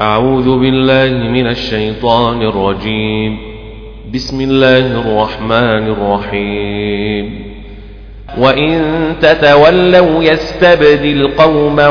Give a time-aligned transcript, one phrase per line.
[0.00, 3.38] أعوذ بالله من الشيطان الرجيم
[4.14, 7.40] بسم الله الرحمن الرحيم
[8.38, 8.80] وإن
[9.22, 11.86] تتولوا يستبدل قوما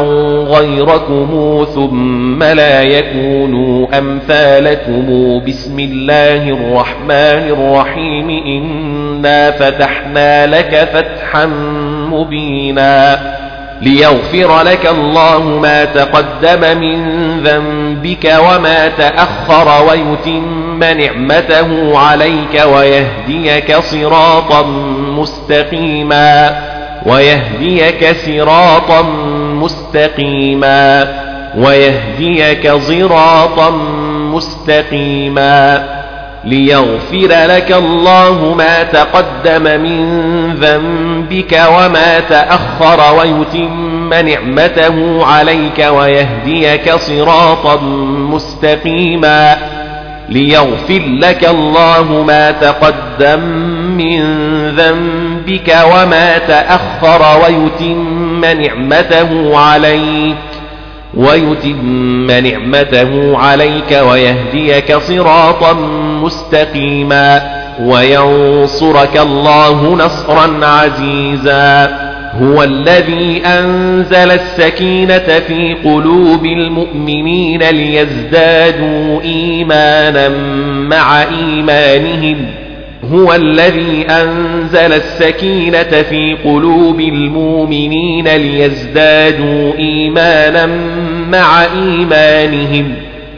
[0.60, 5.03] غيركم ثم لا يكونوا أمثالكم
[5.47, 11.46] بسم الله الرحمن الرحيم إنا فتحنا لك فتحا
[12.12, 13.17] مبينا
[13.86, 17.04] ليغفر لك الله ما تقدم من
[17.44, 24.67] ذنبك وما تأخر ويتم نعمته عليك ويهديك صراطا
[25.20, 26.62] مستقيما
[27.05, 29.02] ويهديك صراطا
[29.53, 31.13] مستقيما
[31.57, 33.71] ويهديك صراطا مستقيما ويهديك صراطا
[34.35, 36.04] مستقيما
[36.45, 47.81] ليغفر لك الله ما تقدم من ذنبك وما تأخر ويتم نعمته عليك ويهديك صراطا
[48.34, 49.55] مستقيما
[50.30, 53.40] ليغفر لك الله ما تقدم
[53.98, 54.21] من
[54.76, 60.54] ذنبك وما تأخر ويتم نعمته عليك
[61.16, 65.74] ويتم نعمته عليك ويهديك صراطا
[66.24, 67.42] مستقيما
[67.82, 71.92] وينصرك الله نصرا عزيزا
[72.42, 80.30] هو الذي أنزل السكينة في قلوب المؤمنين ليزدادوا إيمانا
[80.68, 82.46] مع إيمانهم
[83.11, 90.70] هو الذي أنزل السكينة في قلوب المؤمنين ليزدادوا إيمانا
[91.31, 92.92] مع إيمانهم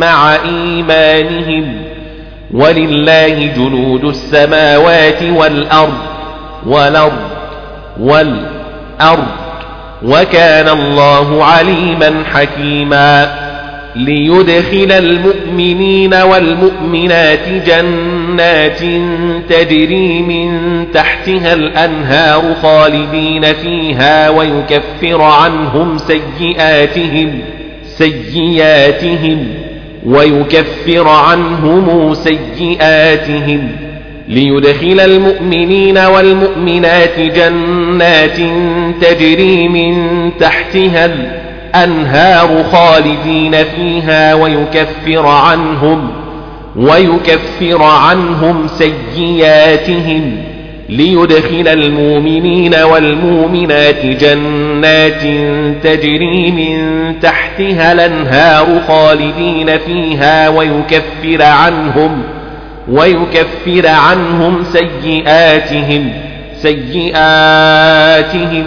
[0.00, 1.72] مع إيمانهم
[2.54, 5.98] ولله جنود السماوات والأرض
[6.66, 7.18] والأرض
[8.00, 9.26] والأرض
[10.02, 13.39] وكان الله عليما حكيما
[13.96, 18.80] ليدخل المؤمنين والمؤمنات جنات
[19.48, 20.58] تجري من
[20.94, 27.40] تحتها الأنهار خالدين فيها ويكفر عنهم سيئاتهم
[27.84, 29.46] سيئاتهم
[30.06, 33.68] ويكفر عنهم سيئاتهم
[34.28, 38.36] ليدخل المؤمنين والمؤمنات جنات
[39.00, 39.94] تجري من
[40.40, 46.10] تحتها الأنهار أنهار خالدين فيها ويكفر عنهم
[46.76, 50.42] ويكفر عنهم سيئاتهم
[50.88, 55.22] ليدخل المؤمنين والمؤمنات جنات
[55.82, 56.80] تجري من
[57.20, 62.22] تحتها الأنهار خالدين فيها ويكفر عنهم
[62.90, 66.12] ويكفر عنهم سيئاتهم
[66.56, 68.64] سيئاتهم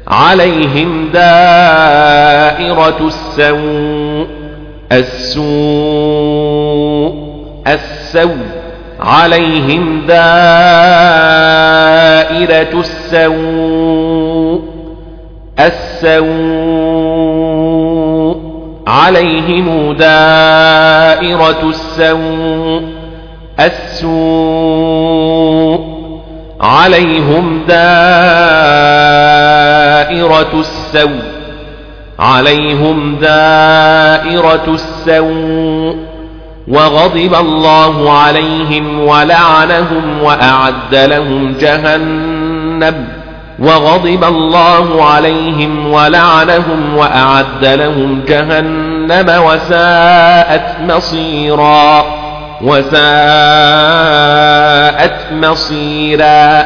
[0.08, 4.28] عليهم دائرة السوء
[4.92, 7.28] السوء
[7.68, 8.38] السوء
[9.00, 11.04] عليهم دائرة
[12.80, 14.62] السوء
[15.60, 17.37] السوء
[18.88, 22.82] عليهم دائرة السوء
[23.60, 25.98] السوء
[26.62, 27.78] عليهم دائرة
[30.60, 31.38] السوء
[32.20, 34.68] عليهم دائرة
[35.08, 35.98] السوء
[36.68, 43.08] وغضب الله عليهم ولعنهم وأعد لهم جهنم
[43.60, 52.04] وغضب الله عليهم ولعنهم وأعد لهم جهنم وساءت مصيرا
[52.62, 56.64] وساءت مصيرا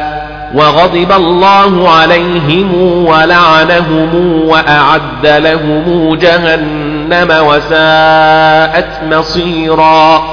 [0.54, 10.31] وغضب الله عليهم ولعنهم وأعد لهم جهنم وساءت مصيرا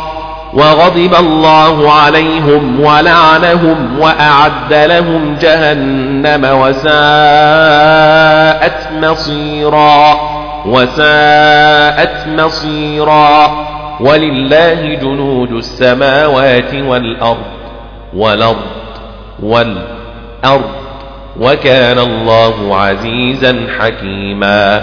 [0.54, 10.16] وغضب الله عليهم ولعنهم وأعد لهم جهنم وساءت مصيرا
[10.66, 13.50] وساءت مصيرا
[14.00, 17.38] ولله جنود السماوات والأرض
[18.16, 18.66] والأرض
[19.44, 20.70] والأرض
[21.40, 24.78] وكان الله عزيزا حكيما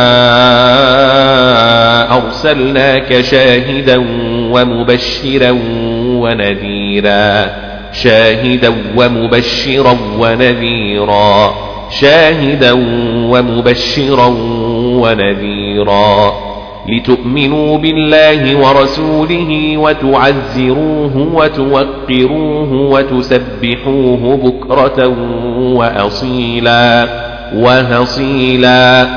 [2.18, 3.98] أرسلناك شاهدا
[4.54, 5.52] ومبشرا
[6.22, 7.46] ونذيرا
[8.04, 12.72] شاهدا ومبشرا ونذيرا شاهدا
[13.32, 14.28] ومبشرا
[15.02, 16.34] ونذيرا
[16.90, 25.14] لتؤمنوا بالله ورسوله وتعزروه وتوقروه وتسبحوه بكرة
[25.76, 27.08] وأصيلا
[27.56, 29.08] وهصيلا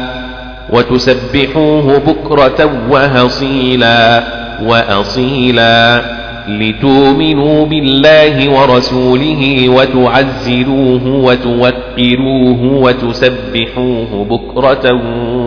[0.72, 4.24] وتسبحوه بكرة وهصيلا
[4.66, 6.02] وأصيلا
[6.48, 15.00] لتؤمنوا بالله ورسوله وتعزروه وتوقروه وتسبحوه بكرة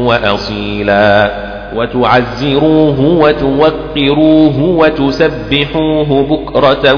[0.05, 1.31] وأصيلا
[1.75, 6.93] وتعزروه وتوقروه وتسبحوه بكرة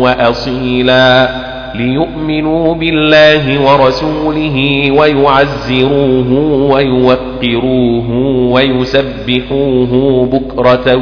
[0.00, 1.28] وأصيلا
[1.74, 6.32] ليؤمنوا بالله ورسوله ويعزروه
[6.70, 8.14] ويوقروه
[8.52, 10.96] ويسبحوه بكرة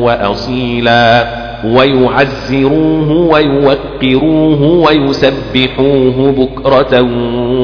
[0.00, 7.08] وأصيلا ويعزروه ويوقروه ويسبحوه بكرة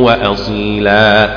[0.02, 1.28] وأصيلا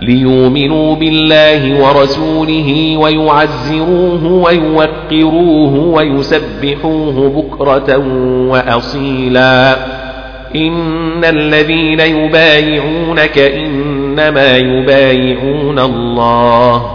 [0.00, 7.96] ليؤمنوا بالله ورسوله ويعزروه ويوقروه ويسبحوه بكرة
[8.50, 9.76] وأصيلا
[10.56, 16.86] إن الذين يبايعونك إنما يبايعون الله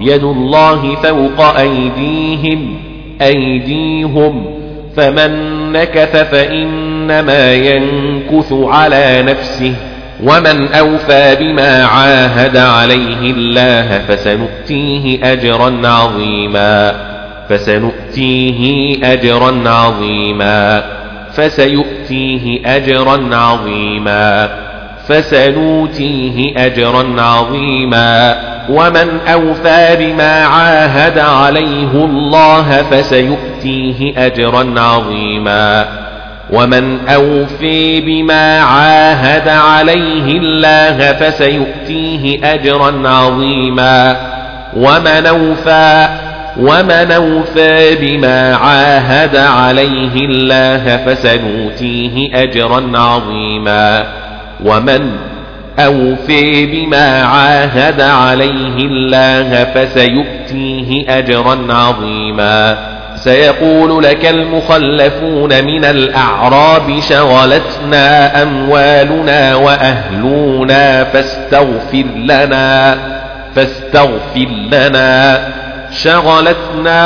[0.00, 2.78] يد الله فوق أيديهم
[3.26, 4.44] أيديهم
[4.96, 9.74] فمن نكث فإنما ينكث على نفسه
[10.22, 16.92] ومن أوفى بما عاهد عليه الله فسنؤتيه أجرا عظيما
[17.48, 20.82] فسنؤتيه أجرا عظيما
[21.34, 24.48] فسيؤتيه أجرا عظيما
[25.08, 35.88] فسنؤتيه أجرا عظيما ومن أوفى بما عاهد عليه الله فسيؤتيه أجرا عظيما
[36.52, 44.16] ومن أوفي بما عاهد عليه الله فسيؤتيه أجرا عظيما
[44.76, 46.08] ومن أوفى
[46.60, 54.04] ومن أوفى بما عاهد عليه الله فسنؤتيه أجرا عظيما
[54.64, 55.12] ومن
[55.78, 62.78] أوفي بما عاهد عليه الله فسيؤتيه أجرا عظيما
[63.16, 72.98] سيقول لك المخلفون من الأعراب شغلتنا أموالنا وأهلنا فاستغفر لنا
[73.54, 75.40] فاستغفر لنا
[76.02, 76.96] شغلتنا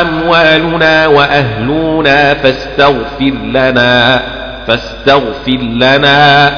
[0.00, 4.22] أموالنا وأهلنا فاستغفر لنا
[4.68, 6.52] فاستغفر لنا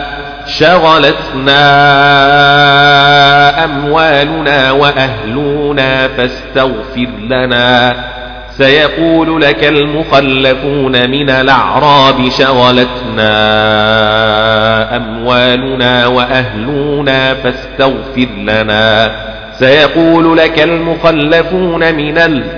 [0.48, 1.44] شغلتنا
[3.64, 7.94] أموالنا وأهلنا فاستغفر لنا
[8.58, 13.30] سيقول لك المخلفون من الأعراب شغلتنا
[14.96, 19.10] أموالنا وأهلنا فاستغفر لنا
[19.58, 22.57] سيقول لك المخلفون من الأعراب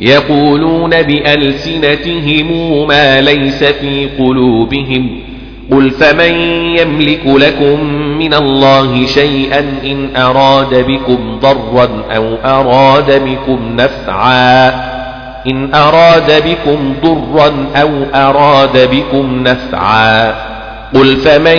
[0.00, 2.48] يقولون بألسنتهم
[2.88, 5.18] ما ليس في قلوبهم
[5.70, 6.32] قل فمن
[6.80, 7.84] يملك لكم
[8.18, 14.68] من الله شيئا إن أراد بكم ضرا أو أراد بكم نفعا
[15.46, 20.53] إن أراد بكم ضرا أو أراد بكم نفعا
[20.94, 21.56] قل فمن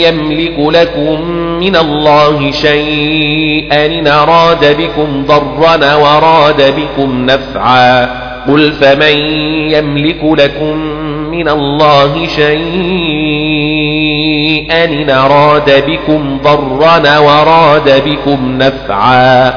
[0.00, 8.04] يملك لكم من الله شيئا إن أراد بكم ضرا وراد بكم نفعا
[8.48, 9.16] قل فمن
[9.72, 10.76] يملك لكم
[11.30, 19.48] من الله شيئا إن أراد بكم ضرا وراد بكم نفعا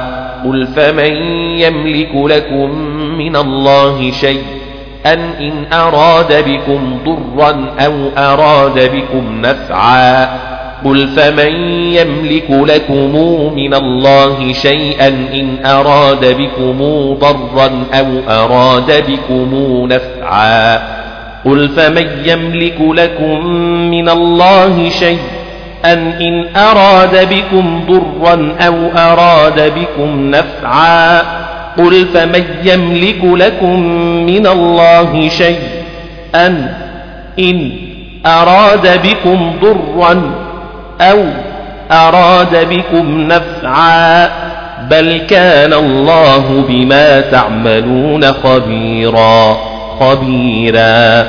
[0.44, 1.12] قل فمن
[1.58, 2.70] يملك لكم
[3.18, 4.61] من الله شيئا
[5.06, 10.28] أن إن أراد بكم ضرا أو أراد بكم نفعا
[10.84, 11.52] قل فمن
[11.94, 13.14] يملك لكم
[13.54, 16.78] من الله شيئا إن أراد بكم
[17.20, 20.78] ضرا أو أراد بكم نفعا
[21.44, 23.46] قل فمن يملك لكم
[23.90, 31.41] من الله شيئا إن أراد بكم ضرا أو أراد بكم نفعا
[31.78, 33.80] قل فمن يملك لكم
[34.26, 35.60] من الله شيء
[36.34, 36.72] أن
[37.38, 37.72] إن
[38.26, 40.22] أراد بكم ضرا
[41.00, 41.18] أو
[41.90, 44.26] أراد بكم نفعا
[44.90, 49.56] بل كان الله بما تعملون خبيرا
[50.00, 51.28] خبيرا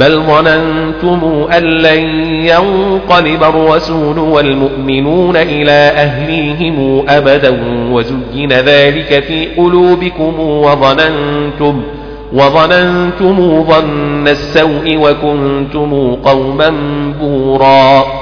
[0.00, 2.04] بل ظننتم أن لن
[2.50, 7.60] ينقلب الرسول والمؤمنون إلى أهليهم أبدا
[7.92, 11.82] وزين ذلك في قلوبكم وظننتم
[12.32, 16.70] وظننتم ظن السوء وكنتم قوما
[17.20, 18.21] بورا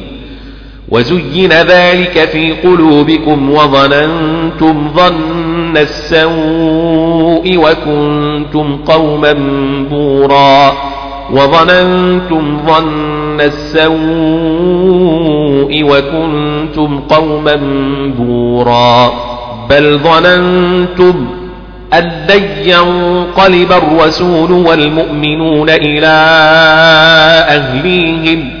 [0.91, 9.33] وزين ذلك في قلوبكم وظننتم ظن السوء وكنتم قوما
[9.91, 10.71] بورا
[11.31, 17.55] وظننتم ظن السوء وكنتم قوما
[18.19, 19.11] بورا
[19.69, 21.25] بل ظننتم
[21.93, 26.07] أن لن ينقلب الرسول والمؤمنون إلى
[27.57, 28.60] أهليهم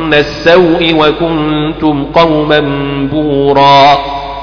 [0.11, 2.59] من السوء وكنتم قوما
[3.13, 3.97] بورا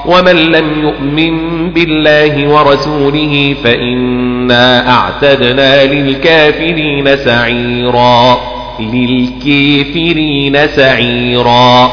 [0.05, 1.37] ومن لم يؤمن
[1.73, 8.37] بالله ورسوله فإنا أعتدنا للكافرين سعيرا
[8.79, 11.89] للكافرين سعيرا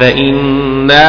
[0.00, 1.00] فإنا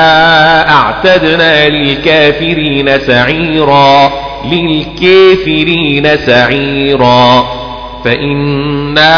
[0.71, 4.11] أعتدنا للكافرين سعيرا
[4.51, 7.58] للكافرين سعيرا
[8.05, 9.15] فإنا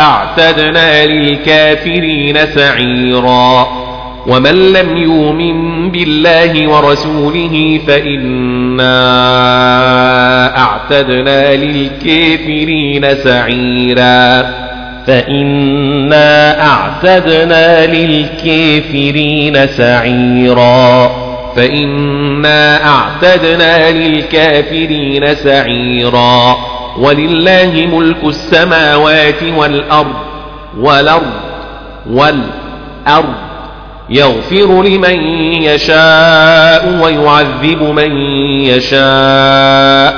[0.00, 3.66] أعتدنا للكافرين سعيرا
[4.26, 8.92] ومن لم يؤمن بالله ورسوله فإنا
[10.58, 14.48] أعتدنا للكافرين سعيرا
[15.06, 21.10] فإنا أعتدنا للكافرين سعيرا
[21.56, 26.56] فإنا أعتدنا للكافرين سعيرا
[26.98, 30.14] ولله ملك السماوات والأرض
[30.80, 31.30] والأرض
[32.10, 33.34] والأرض
[34.10, 35.14] يغفر لمن
[35.62, 38.12] يشاء ويعذب من
[38.64, 40.14] يشاء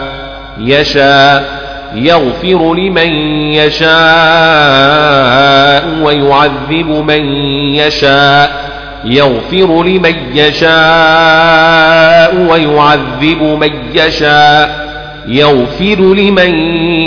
[0.60, 3.08] يشاء يغفر لمن
[3.56, 7.24] يشاء ويعذب من
[7.74, 8.66] يشاء
[9.04, 14.85] يغفر لمن يشاء ويعذب من يشاء
[15.28, 16.54] يغفر لمن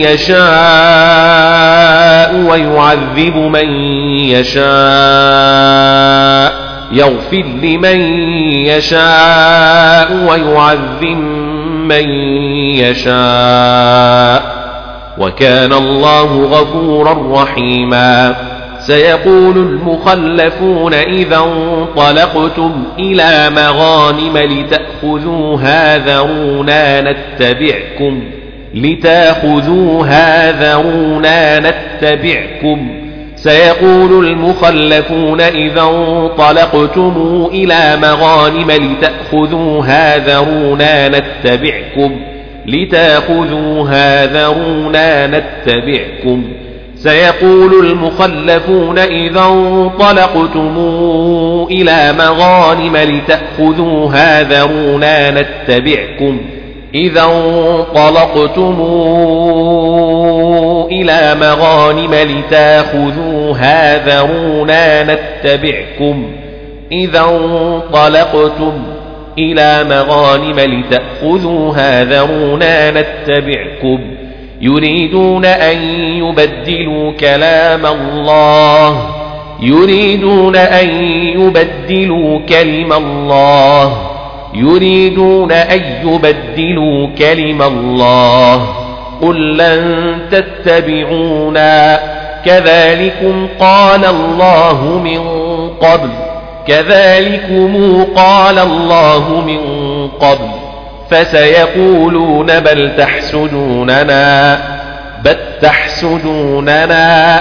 [0.01, 3.69] يشاء ويعذب من
[4.19, 7.99] يشاء يغفر لمن
[8.65, 11.17] يشاء ويعذب
[11.85, 12.09] من
[12.79, 14.59] يشاء
[15.17, 18.35] وكان الله غفورا رحيما
[18.89, 28.23] سيقول المخلفون إذا انطلقتم إلى مغانم لتأخذوها ذرونا نتبعكم
[28.75, 32.87] لتأخذوها ذرونا نتبعكم
[33.35, 42.15] سيقول المخلفون إذا انطلقتم إلى مغانم لتأخذوها ذرونا نتبعكم
[42.65, 46.43] لتأخذوها ذرونا نتبعكم
[47.03, 50.77] سيقول المخلفون إذا انطلقتم
[51.71, 56.37] إلى مغانم لتأخذوها ذرونا نتبعكم
[56.95, 58.77] إذا انطلقتم
[60.91, 66.23] إلى مغانم لتأخذوها ذرونا نتبعكم
[66.91, 68.73] إذا انطلقتم
[69.37, 73.99] إلى مغانم لتأخذوها ذرونا نتبعكم
[74.61, 79.15] يريدون أن يبدلوا كلام الله
[79.61, 80.87] يريدون أن
[81.39, 83.97] يبدلوا كلم الله
[84.53, 88.67] يريدون أن يبدلوا كلم الله
[89.21, 91.99] قل لن تتبعونا
[92.45, 95.19] كذلكم قال الله من
[95.87, 96.09] قبل
[96.67, 99.59] كذلكم قال الله من
[100.19, 100.58] قبل
[101.11, 104.57] فسيقولون بل تحسدوننا
[105.25, 107.39] بل تحسدوننا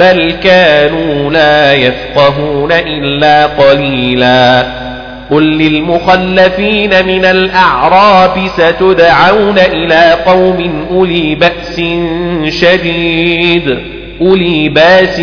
[0.00, 4.66] بل كانوا لا يفقهون إلا قليلا
[5.30, 11.80] قل للمخلفين من الأعراب ستدعون إلى قوم أولي بأس
[12.60, 13.78] شديد
[14.20, 15.22] أولي بأس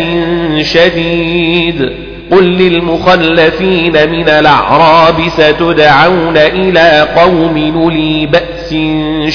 [0.62, 8.74] شديد قل للمخلفين من الأعراب ستدعون إلى قوم أولي بأس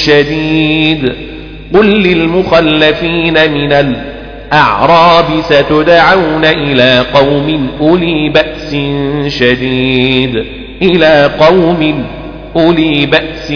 [0.05, 1.13] شديد
[1.73, 8.75] قل للمخلفين من الأعراب ستدعون إلى قوم أولي بأس
[9.33, 10.45] شديد
[10.81, 12.05] إلى قوم
[12.55, 13.53] أولي بأس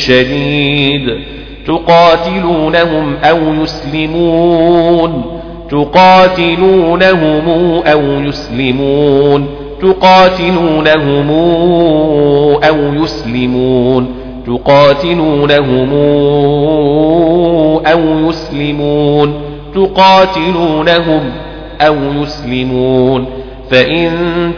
[0.00, 1.18] شديد
[1.66, 5.41] تقاتلونهم أو يسلمون
[5.72, 7.46] تقاتلونهم
[7.86, 9.46] أو يسلمون
[9.82, 11.30] تقاتلونهم
[12.68, 14.08] أو يسلمون
[14.46, 15.90] تقاتلونهم
[17.90, 19.34] أو يسلمون
[19.74, 21.22] تقاتلونهم
[21.80, 23.26] أو يسلمون
[23.70, 24.10] فإن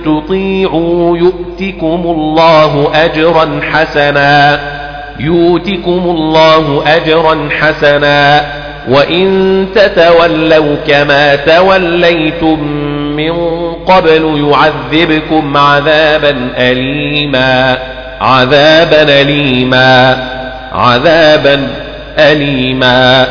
[0.04, 4.60] تطيعوا يؤتكم الله أجرا حسنا
[5.20, 8.42] يؤتكم الله أجرا حسنا
[8.88, 9.28] وإن
[9.74, 12.62] تتولوا كما توليتم
[13.16, 13.32] من
[13.86, 17.78] قبل يعذبكم عذابا أليما
[18.20, 20.16] عذابا أليما
[20.72, 21.66] عذابا
[22.18, 23.26] أليما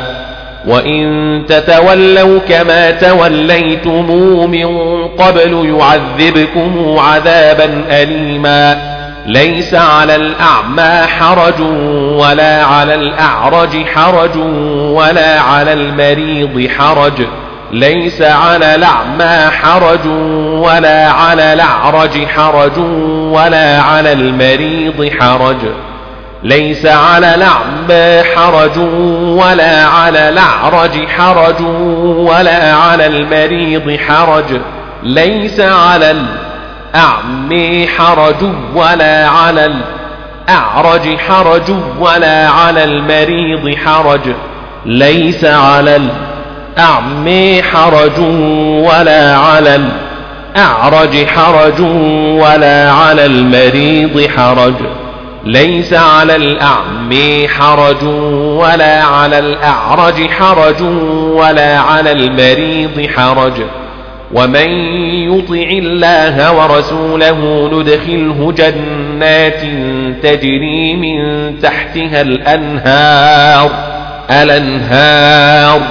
[0.67, 1.09] وإن
[1.49, 4.11] تتولوا كما توليتم
[4.51, 4.67] من
[5.07, 8.92] قبل يعذبكم عذابا أليما
[9.25, 11.61] ليس على الأعمى حرج
[12.19, 17.25] ولا على الأعرج حرج ولا على المريض حرج
[17.71, 20.05] ليس على الأعمى حرج
[20.63, 22.77] ولا على الأعرج حرج
[23.09, 25.57] ولا على المريض حرج
[26.43, 28.77] ليس على الأعمى حرج
[29.23, 31.61] ولا على الأعرج حرج
[32.05, 34.61] ولا على المريض حرج
[35.03, 36.42] ليس على الأعمى
[36.95, 38.35] الأعمي حرج
[38.75, 39.65] ولا على
[40.45, 41.63] الأعرج حرج
[41.99, 44.21] ولا على المريض حرج
[44.85, 45.95] ليس على
[46.75, 54.73] الأعمي حرج ولا على الأعرج حرج ولا على المريض حرج
[55.45, 58.03] ليس على الأعمي حرج
[58.33, 60.81] ولا على الأعرج حرج
[61.35, 63.53] ولا على المريض حرج
[64.33, 64.69] ومن
[65.11, 69.61] يطع الله ورسوله ندخله جنات
[70.23, 71.23] تجري من
[71.59, 73.71] تحتها الأنهار
[74.31, 75.81] الأنهار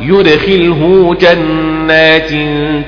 [0.00, 2.30] يدخله جنات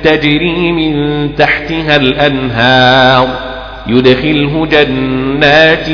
[0.04, 3.28] تجري من تحتها الأنهار
[3.86, 5.86] يدخله جنات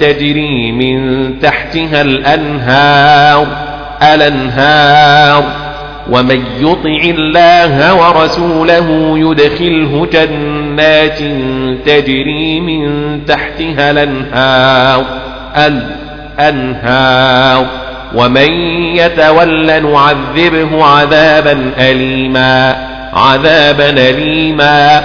[0.00, 3.46] تجري من تحتها الأنهار
[4.14, 5.63] الأنهار
[6.10, 11.18] ومن يطع الله ورسوله يدخله جنات
[11.86, 15.04] تجري من تحتها الأنهار
[15.56, 17.66] الأنهار
[18.14, 18.48] ومن
[18.96, 22.76] يتول نعذبه عذابا أليما
[23.12, 25.00] عذابا أليما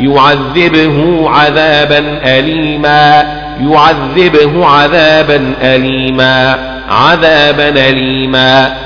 [0.00, 3.22] يعذبه عذابا أليما
[3.60, 6.56] يعذبه عذابا أليما
[6.90, 8.85] عذابا أليما, عذاباً أليما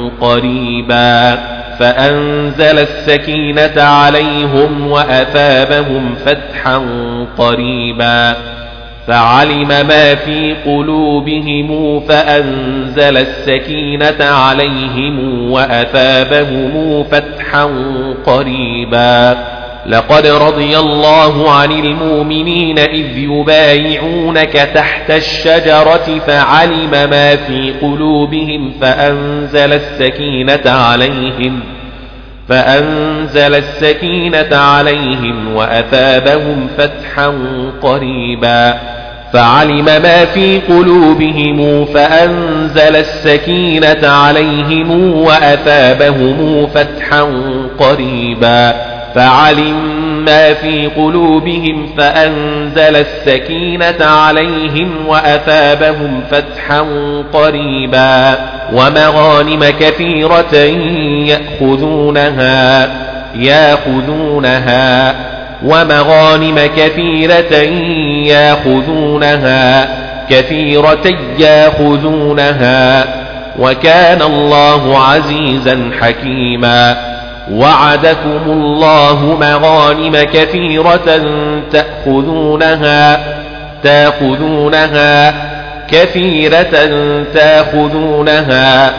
[0.21, 1.35] قريبا
[1.79, 6.85] فأنزل السكينة عليهم وأثابهم فتحا
[7.37, 8.35] قريبا
[9.07, 17.69] فعلم ما في قلوبهم فأنزل السكينة عليهم وأثابهم فتحا
[18.25, 19.37] قريبا
[19.85, 30.61] لقد رضي الله عن المؤمنين إذ يبايعونك تحت الشجرة فعلم ما في قلوبهم فأنزل السكينة
[30.71, 31.59] عليهم
[32.49, 37.33] فأنزل السكينة عليهم وأثابهم فتحا
[37.81, 38.77] قريبا
[39.33, 47.21] فعلم ما في قلوبهم فأنزل السكينة عليهم وأثابهم فتحا
[47.79, 56.81] قريبا فعلم ما في قلوبهم فأنزل السكينة عليهم وأثابهم فتحا
[57.33, 58.37] قريبا
[58.73, 60.55] ومغانم كثيرة
[61.31, 62.87] يأخذونها
[63.35, 65.15] يأخذونها
[65.65, 67.53] ومغانم كثيرة
[68.33, 69.87] يأخذونها
[70.29, 73.03] كثيرة يأخذونها
[73.59, 76.97] وكان الله عزيزا حكيما
[77.49, 81.21] وعدكم الله مغانم كثيرة
[81.71, 83.19] تأخذونها
[83.83, 85.33] تأخذونها
[85.91, 86.91] كثيرة
[87.33, 88.93] تأخذونها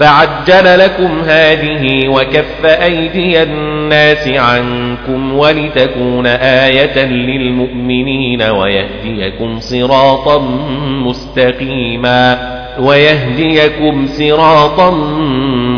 [0.00, 10.38] فعجل لكم هذه وكف أيدي الناس عنكم ولتكون آية للمؤمنين ويهديكم صراطا
[10.86, 12.38] مستقيما
[12.80, 14.90] ويهديكم صراطا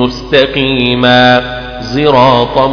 [0.01, 1.43] مستقيما
[1.93, 2.69] صراطا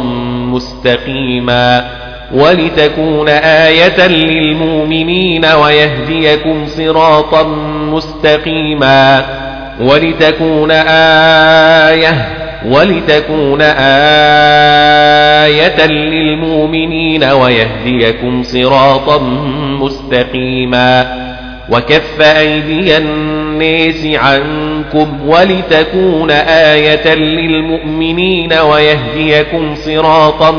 [0.52, 1.90] مستقيما
[2.34, 7.42] ولتكون آية للمؤمنين ويهديكم صراطا
[7.92, 9.22] مستقيما
[9.80, 12.28] ولتكون آية
[12.70, 19.18] ولتكون آية للمؤمنين ويهديكم صراطا
[19.80, 21.22] مستقيما
[21.72, 30.50] وكف أيدي الناس عنكم ولتكون آية للمؤمنين ويهديكم صراطا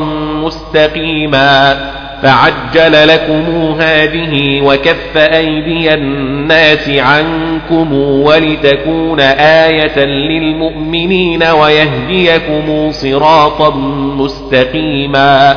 [0.44, 1.76] مستقيما
[2.22, 3.44] فعجل لكم
[3.80, 13.70] هذه وكف أيدي الناس عنكم ولتكون آية للمؤمنين ويهديكم صراطا
[14.16, 15.54] مستقيما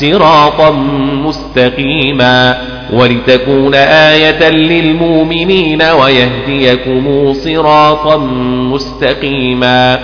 [0.00, 0.70] صراطا
[1.26, 2.58] مستقيما
[2.92, 8.16] ولتكون آية للمؤمنين ويهديكم صراطا
[8.72, 9.98] مستقيما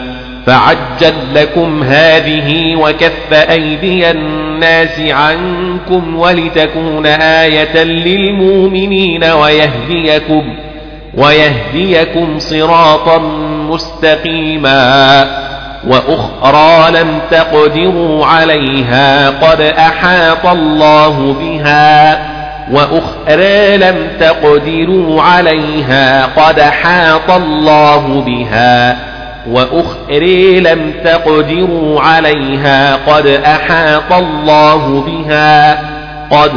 [0.46, 10.42] فعجل لكم هذه وكف أيدي الناس عنكم ولتكون آية للمؤمنين ويهديكم
[11.18, 13.18] ويهديكم صراطا
[13.70, 14.94] مستقيما
[15.86, 22.20] وأخرى لم تقدروا عليها قد أحاط الله بها
[22.72, 28.96] وأخرى لم تقدروا عليها قد أحاط الله بها
[29.50, 35.80] وأخرى لم تقدروا عليها قد أحاط الله بها
[36.30, 36.52] قد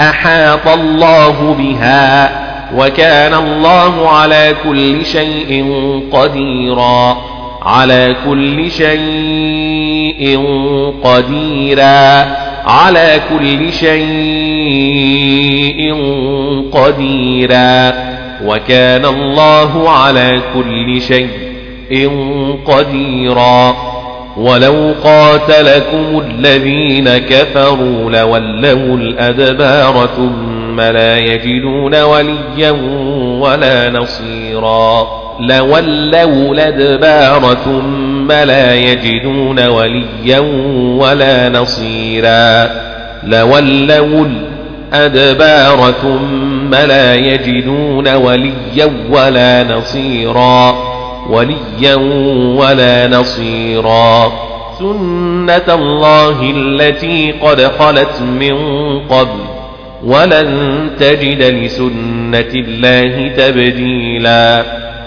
[0.00, 2.30] أحاط الله بها
[2.76, 5.74] وكان الله على كل شيء
[6.12, 7.16] قديرًا
[7.62, 10.38] على كل شيء
[11.04, 12.24] قديرا
[12.64, 15.94] على كل شيء
[16.72, 17.88] قديرا
[18.44, 22.10] وكان الله على كل شيء
[22.66, 23.76] قديرا
[24.36, 32.70] ولو قاتلكم الذين كفروا لولوا الأدبار ثم لا يجدون وليا
[33.42, 35.06] ولا نصيرا
[35.40, 40.38] لولوا الأدبار ثم لا يجدون وليا
[41.00, 42.68] ولا نصيرا
[43.24, 44.26] لولوا
[44.90, 50.74] الأدبار ثم لا يجدون وليا ولا نصيرا
[51.28, 51.94] وليا
[52.60, 54.32] ولا نصيرا
[54.78, 58.54] سنة الله التي قد خلت من
[59.08, 59.40] قبل
[60.04, 64.64] ولن تجد لسنة الله تبديلاً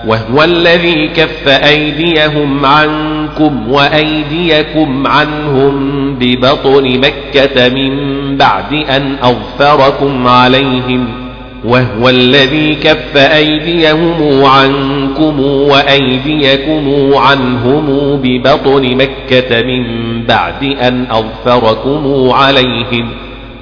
[0.08, 7.98] وهو الذي كف أيديهم عنكم وأيديكم عنهم ببطن مكة من
[8.38, 11.08] بعد أن أظفركم عليهم
[11.66, 17.86] وهو الذي كف أيديهم عنكم وأيديكم عنهم
[18.24, 19.84] ببطن مكة من
[20.26, 23.10] بعد أن أظفركم عليهم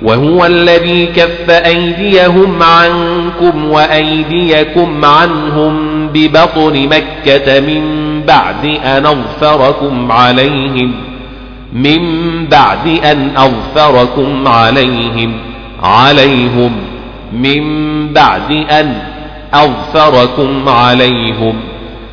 [0.01, 10.91] وهو الذي كف أيديهم عنكم وأيديكم عنهم ببطن مكة من بعد أن أظفركم عليهم
[11.73, 12.05] من
[12.47, 15.33] بعد أن أظفركم عليهم
[15.83, 16.71] عليهم
[17.33, 17.61] من
[18.13, 18.97] بعد أن
[19.53, 21.53] أظفركم عليهم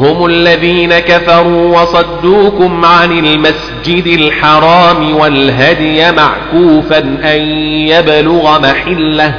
[0.00, 7.40] هم الذين كفروا وصدوكم عن المسجد الحرام والهدي معكوفا أن
[7.88, 9.34] يبلغ محله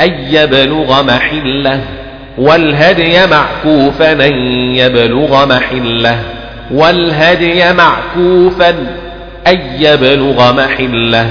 [0.00, 1.80] أن يبلغ محله
[2.38, 4.32] والهدي معكوفا أن
[4.76, 6.20] يبلغ محله
[6.74, 8.70] والهدي معكوفا
[9.46, 11.30] أن يبلغ محله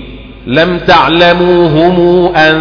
[0.47, 1.99] لم تعلموهم
[2.35, 2.57] أن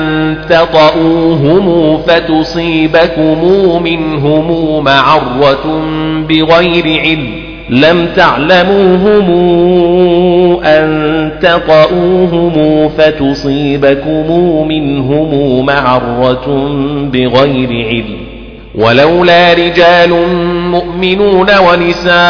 [0.50, 5.80] تطؤوهم فتصيبكم منهم معرة
[6.28, 7.40] بغير علم
[7.70, 9.30] لم تعلموهم
[10.64, 10.90] أن
[11.42, 14.28] تطؤوهم فتصيبكم
[14.68, 16.70] منهم معرة
[17.12, 18.16] بغير علم
[18.74, 20.10] ولولا رجال
[20.70, 22.20] مؤمنون ونساء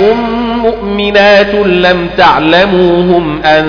[0.00, 3.64] مؤمنون مؤمنات لم تعلموهم أن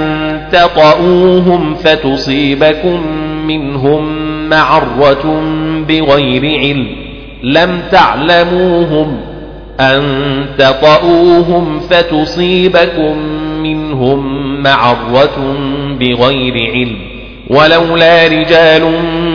[0.51, 3.01] تطؤوهم فتصيبكم
[3.47, 4.15] منهم
[4.49, 5.43] معرة
[5.87, 6.87] بغير علم
[7.43, 9.17] لم تعلموهم
[9.79, 10.03] أن
[10.57, 13.15] تطؤوهم فتصيبكم
[13.63, 14.23] منهم
[14.63, 15.55] معرة
[15.99, 17.14] بغير علم
[17.49, 18.83] ولولا رجال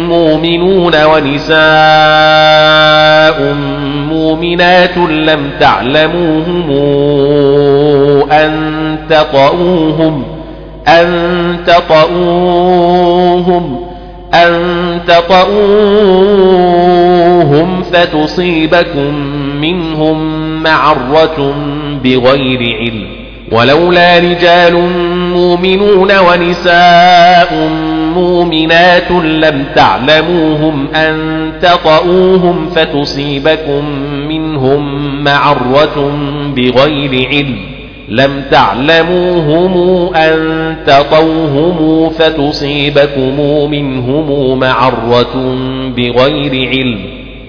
[0.09, 3.55] مؤمنون ونساء
[4.13, 6.71] مؤمنات لم تعلموهم
[8.33, 8.71] أن
[9.11, 10.25] تطؤوهم
[10.89, 11.31] أن
[11.67, 13.81] تطؤوهم
[14.35, 14.61] أن
[15.09, 19.15] تطؤوهم فتصيبكم
[19.61, 20.25] منهم
[20.63, 21.55] معرة
[22.05, 23.09] بغير علم
[23.53, 24.75] ولولا رجال
[25.37, 27.71] مؤمنون ونساء
[28.17, 31.19] مؤمنات لم تعلموهم أن
[31.63, 33.85] تطؤوهم فتصيبكم
[34.29, 36.13] منهم معرة
[36.57, 37.71] بغير علم
[38.09, 39.75] لم تعلموهم
[40.15, 45.57] أن تطوهم فتصيبكم منهم معرة
[45.97, 46.99] بغير علم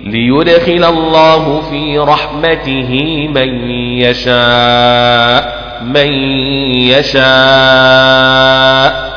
[0.06, 2.91] ليدخل الله في رحمته
[3.36, 3.69] من
[4.02, 5.62] يشاء
[5.93, 6.08] من
[6.78, 9.11] يشاء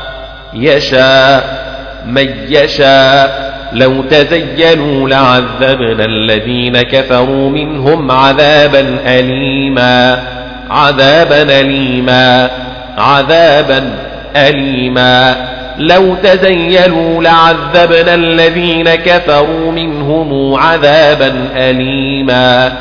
[0.55, 1.65] يشاء
[2.05, 10.23] من يشاء لو تزينوا لعذبنا الذين كفروا منهم عذابا أليما
[10.69, 12.49] عذابا أليما
[12.97, 13.89] عذابا
[14.35, 15.35] أليما
[15.77, 22.73] لو تزينوا لعذبنا الذين كفروا منهم عذابا أليما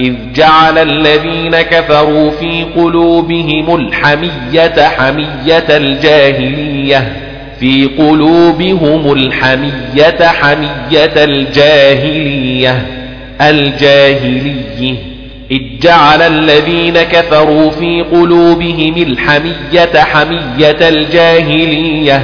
[0.00, 7.12] إذ جعل الذين كفروا في قلوبهم الحمية حمية الجاهلية
[7.60, 12.82] في قلوبهم الحمية حمية الجاهلية
[13.40, 14.94] الجاهلية
[15.50, 22.22] إذ جعل الذين كفروا في قلوبهم الحمية حمية الجاهلية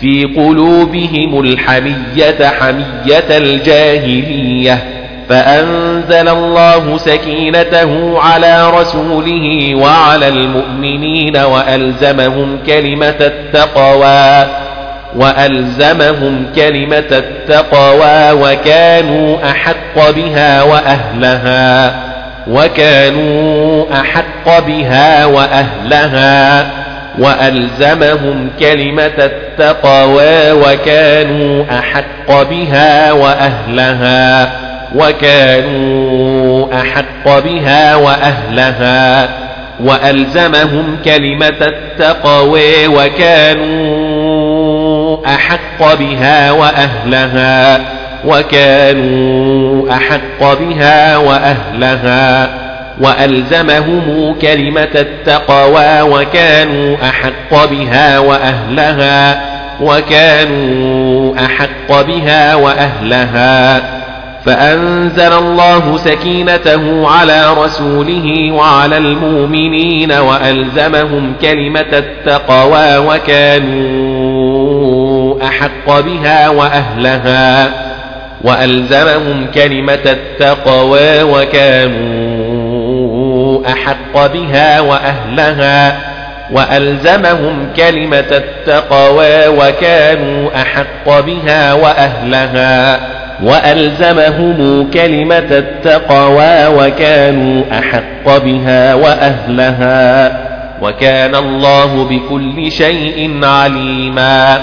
[0.00, 4.97] في قلوبهم الحمية حمية الجاهلية
[5.28, 14.46] فأنزل الله سكينته على رسوله وعلى المؤمنين وألزمهم كلمة التقوى
[15.16, 21.94] وألزمهم كلمة التقوى وكانوا أحق بها وأهلها
[22.50, 26.66] وكانوا أحق بها وأهلها
[27.18, 39.28] وألزمهم كلمة التقوى وكانوا أحق بها وأهلها وكانوا أحق بها وأهلها
[39.80, 47.80] وألزمهم كلمة التقوى وكانوا أحق بها وأهلها
[48.24, 52.50] وكانوا أحق بها وأهلها
[53.00, 59.40] وألزمهم كلمة التقوى وكانوا أحق بها وأهلها
[59.80, 63.97] وكانوا أحق بها وأهلها
[64.46, 77.68] فأنزل الله سكينته على رسوله وعلى المؤمنين وألزمهم كلمة التقوى وكانوا أحق بها وأهلها
[78.44, 79.94] وألزمهم كلمة
[80.40, 85.98] التقوى وكانوا أحق بها وأهلها
[86.52, 93.00] وألزمهم كلمة التقوى وكانوا أحق بها وأهلها
[93.42, 100.38] وألزمهم كلمة التقوى وكانوا أحق بها وأهلها
[100.82, 104.58] وكان الله بكل شيء عليما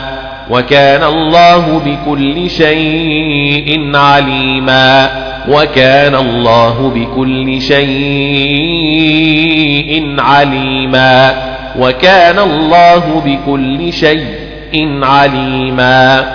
[0.49, 5.09] وكان الله بكل شيء عليما
[5.49, 11.31] وكان الله بكل شيء عليما
[11.79, 16.34] وكان الله بكل شيء عليما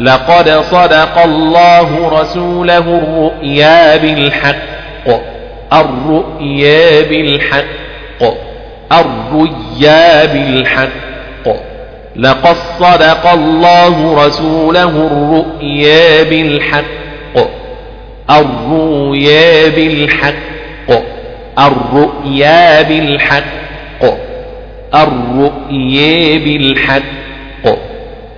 [0.00, 5.06] لقد صدق الله رسوله الرؤيا بالحق
[5.72, 7.64] الرؤيا بالحق
[8.92, 10.88] الرؤيا بالحق
[12.16, 16.84] لقد صدق الله رسوله الرؤيا بالحق
[18.30, 20.34] الرؤيا بالحق
[21.60, 23.44] الرؤيا بالحق
[24.94, 27.66] الرؤيا بالحق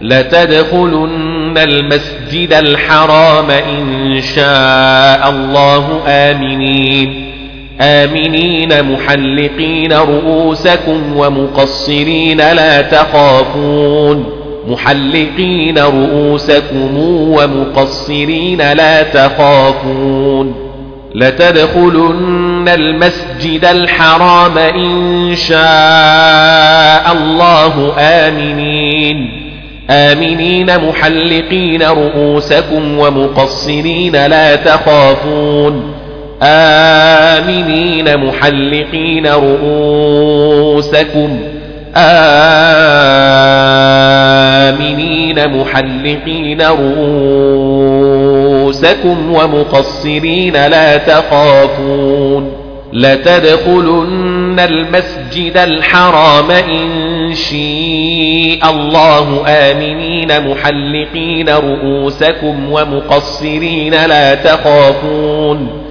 [0.03, 7.33] لتدخلن المسجد الحرام إن شاء الله آمنين
[7.81, 14.33] آمنين محلقين رؤوسكم ومقصرين لا تخافون
[14.67, 16.99] محلقين رؤوسكم
[17.29, 20.55] ومقصرين لا تخافون
[21.15, 29.42] لتدخلن المسجد الحرام إن شاء الله آمنين
[29.91, 35.95] آمنين محلقين رؤوسكم ومقصرين لا تخافون
[36.43, 41.41] آمنين محلقين رؤوسكم
[44.77, 52.53] آمنين محلقين رؤوسكم ومقصرين لا تخافون
[52.93, 65.83] لتدخلن المسجد الحرام إن شيء الله آمنين محلقين رؤوسكم ومقصرين لا تخافون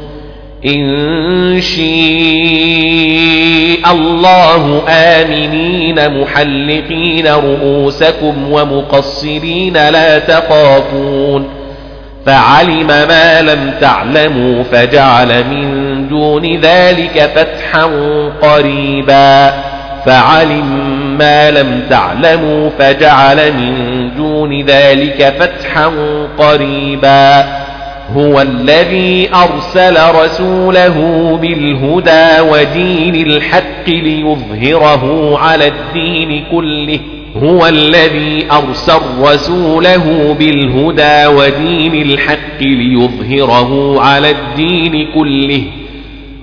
[0.65, 11.49] إن شيء الله آمنين محلقين رؤوسكم ومقصرين لا تخافون
[12.25, 17.83] فعلم ما لم تعلموا فجعل من دون ذلك فتحا
[18.41, 19.53] قريبا
[20.05, 20.81] فعلم
[21.21, 23.73] ما لم تعلموا فجعل من
[24.17, 25.91] دون ذلك فتحا
[26.37, 27.45] قريبا
[28.15, 30.97] هو الذي أرسل رسوله
[31.41, 36.99] بالهدى ودين الحق ليظهره على الدين كله
[37.43, 45.61] هو الذي أرسل رسوله بالهدى ودين الحق ليظهره على الدين كله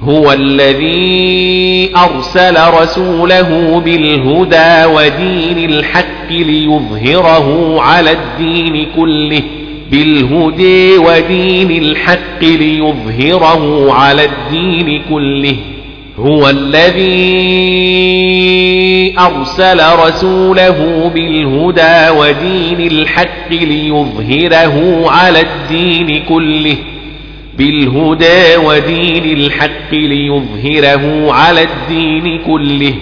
[0.05, 9.41] هو الذي أرسل رسوله بالهدى ودين الحق ليظهره على الدين كله
[9.91, 15.57] بالهدى ودين الحق ليظهره على الدين كله
[16.19, 17.49] هو الذي
[19.19, 26.77] أرسل رسوله بالهدى ودين الحق ليظهره على الدين كله
[27.59, 32.95] بالهدى ودين الحق ليظهره على الدين كله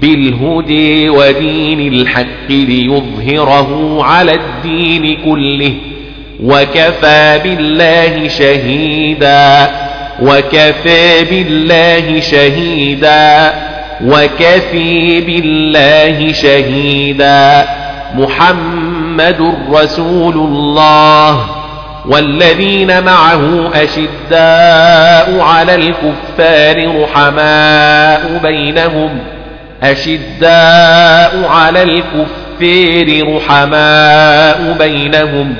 [0.00, 5.72] بالهدى ودين الحق ليظهره على الدين كله
[6.42, 9.70] وكفى بالله شهيدا
[10.22, 13.52] وكفى بالله شهيدا
[14.04, 17.66] وكفي بالله شهيدا
[18.14, 21.63] محمد رسول الله
[22.08, 29.18] والذين معه أشداء على الكفار رحماء بينهم
[29.82, 32.34] أشداء على الكفار
[33.36, 35.54] رحماء بينهم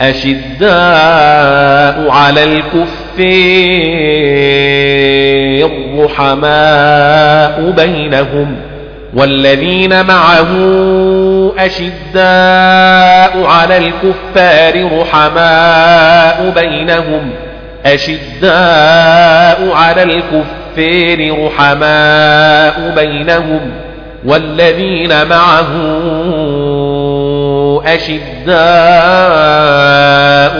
[0.00, 3.00] أشداء على الكفار
[6.04, 8.56] رحماء بينهم
[9.14, 10.48] والذين معه
[11.58, 17.30] أشداء على الكفار رحماء بينهم
[17.86, 23.60] أشداء على الكفار رحماء بينهم
[24.24, 25.70] والذين معه
[27.86, 28.60] أشداء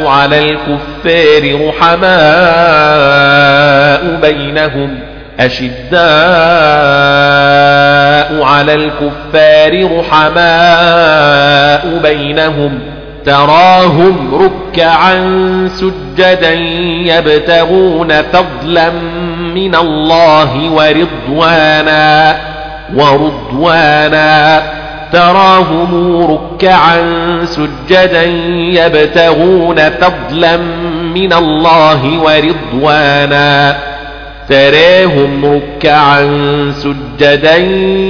[0.06, 5.00] على الكفار رحماء بينهم
[5.40, 6.00] أشداء
[8.42, 12.78] على الكفار رحماء بينهم
[13.26, 15.14] تراهم ركعا
[15.74, 16.52] سجدا
[17.14, 18.88] يبتغون فضلا
[19.54, 22.36] من الله ورضوانا
[22.96, 24.62] ورضوانا
[25.12, 27.00] تراهم ركعا
[27.44, 28.24] سجدا
[28.82, 30.56] يبتغون فضلا
[31.14, 33.76] من الله ورضوانا
[34.48, 36.22] تراهم ركعا
[36.72, 37.56] سجدا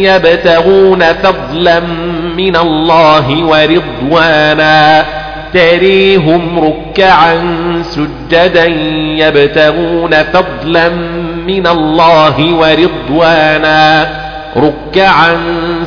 [0.03, 1.81] يبتغون فضلا
[2.37, 5.05] من الله ورضوانا
[5.55, 7.43] تريهم ركعا
[7.83, 8.65] سجدا
[9.19, 10.89] يبتغون فضلا
[11.47, 14.07] من الله ورضوانا
[14.57, 15.37] ركعا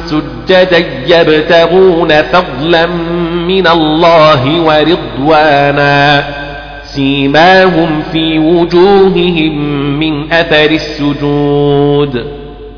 [0.06, 0.78] سجدا
[1.08, 2.86] يبتغون فضلا
[3.48, 6.24] من الله ورضوانا
[6.96, 9.58] سيماهم في وجوههم
[10.00, 12.26] من أثر السجود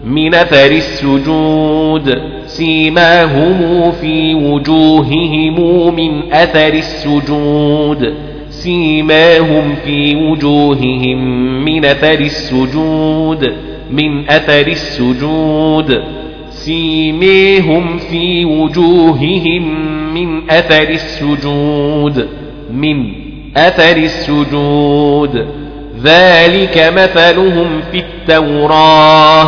[0.08, 8.14] من أثر السجود سيماهم في وجوههم من أثر السجود
[8.50, 11.26] سيماهم في وجوههم
[11.66, 13.54] من أثر السجود
[13.92, 16.02] من أثر السجود
[16.50, 19.76] سيماهم في وجوههم
[20.14, 22.28] من أثر السجود
[22.74, 23.25] من
[23.58, 25.48] أثر السجود
[26.04, 29.44] ذلك مثلهم في التوراة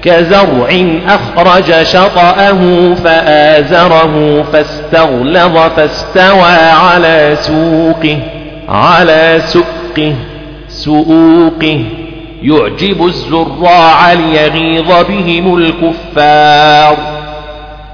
[0.02, 0.68] كزرع
[1.08, 8.18] أخرج شطأه فآزره فاستغلظ فاستوى على سوقه
[8.68, 10.14] على سوقه
[10.68, 11.84] سوقه
[12.42, 17.11] يعجب الزراع ليغيظ بهم الكفار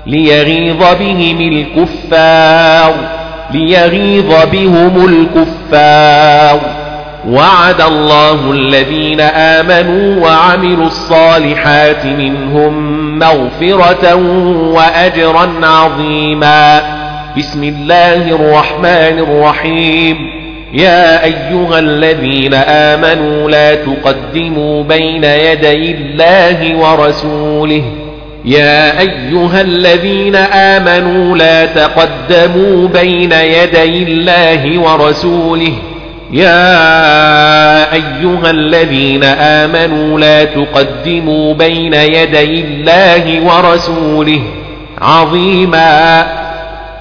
[0.08, 2.94] ليغيظ بهم الكفار
[3.54, 5.08] ليغيظ بهم
[5.70, 6.60] الكفار
[7.28, 12.74] وعد الله الذين آمنوا وعملوا الصالحات منهم
[13.18, 14.14] مغفرة
[14.74, 16.80] وأجرا عظيما
[17.38, 20.16] بسم الله الرحمن الرحيم
[20.72, 27.82] يا أيها الذين آمنوا لا تقدموا بين يدي الله ورسوله
[28.48, 35.72] يا أيها الذين آمنوا لا تقدموا بين يدي الله ورسوله
[36.32, 36.78] يا
[37.92, 44.40] أيها الذين آمنوا لا تقدموا بين يدي الله ورسوله
[45.00, 46.26] عظيما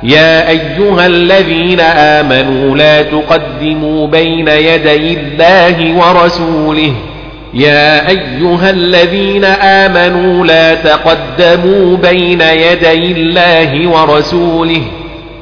[0.03, 6.93] يا أيها الذين آمنوا لا تقدموا بين يدي الله ورسوله
[7.53, 14.81] يا أيها الذين آمنوا لا تقدموا بين يدي الله ورسوله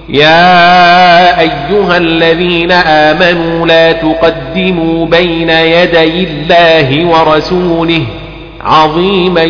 [0.09, 8.01] يا أيها الذين آمنوا لا تقدموا بين يدي الله ورسوله
[8.61, 9.43] عظيما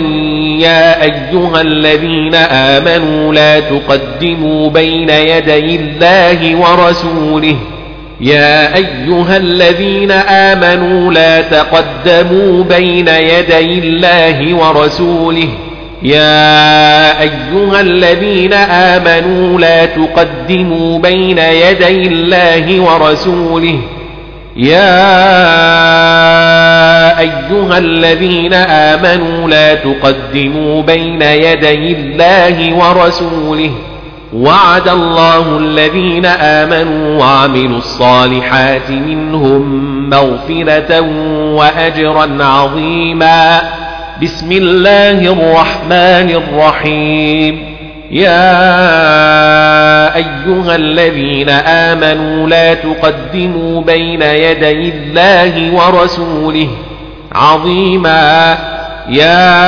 [0.63, 7.55] يا أيها الذين آمنوا لا تقدموا بين يدي الله ورسوله
[8.21, 15.47] يا أيها الذين آمنوا لا تقدموا بين يدي الله ورسوله
[16.03, 23.79] يا أيها الذين آمنوا لا تقدموا بين يدي الله ورسوله
[24.57, 25.09] يا
[27.19, 33.71] أيها الذين آمنوا لا تقدموا بين يدي الله ورسوله
[34.33, 39.69] وعد الله الذين آمنوا وعملوا الصالحات منهم
[40.09, 41.01] مغفرة
[41.57, 43.61] وأجرا عظيما
[44.23, 47.75] بسم الله الرحمن الرحيم
[48.11, 48.55] يا
[50.15, 56.67] أيها الذين آمنوا لا تقدموا بين يدي الله ورسوله
[57.31, 58.57] عظيماً
[59.09, 59.61] يا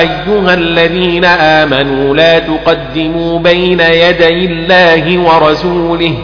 [0.00, 6.14] أيها الذين آمنوا لا تقدموا بين يدي الله ورسوله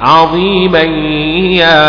[0.00, 0.82] عظيما
[1.48, 1.84] يا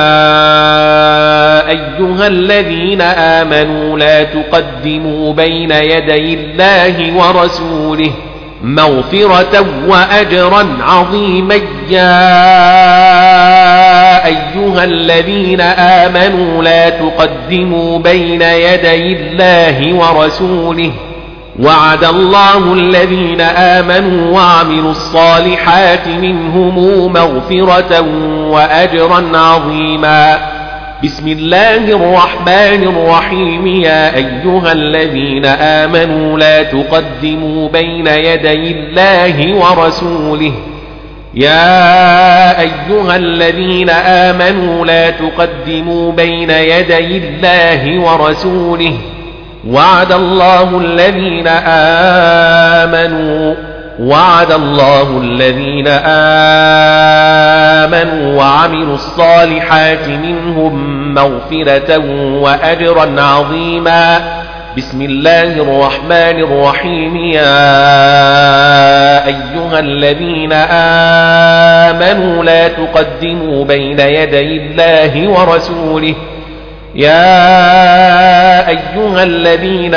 [1.69, 8.11] أيها الذين آمنوا لا تقدموا بين يدي الله ورسوله
[8.63, 12.25] مغفرة وأجرا عظيما يا
[14.25, 20.91] أيها الذين آمنوا لا تقدموا بين يدي الله ورسوله
[21.59, 26.75] وعد الله الذين آمنوا وعملوا الصالحات منهم
[27.13, 28.05] مغفرة
[28.51, 30.54] وأجرا عظيما
[31.03, 40.51] بسم الله الرحمن الرحيم يا أيها الذين آمنوا لا تقدموا بين يدي الله ورسوله
[41.33, 48.93] يا أيها الذين آمنوا لا تقدموا بين يدي الله ورسوله
[49.67, 51.47] وعد الله الذين
[52.87, 53.55] آمنوا
[53.99, 55.87] وعد الله الذين
[57.87, 61.97] آمنوا وعملوا الصالحات منهم مغفرة
[62.41, 64.19] وأجرا عظيما
[64.77, 67.57] بسم الله الرحمن الرحيم يا
[69.27, 70.53] أيها الذين
[71.93, 76.15] آمنوا لا تقدموا بين يدي الله ورسوله
[76.95, 77.09] يا
[78.69, 79.95] أيها الذين